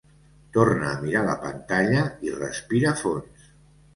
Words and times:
Torna 0.55 0.87
a 0.91 1.01
mirar 1.01 1.19
la 1.27 1.35
pantalla 1.43 2.01
i 2.29 2.33
respira 2.39 2.97
fons. 3.05 3.47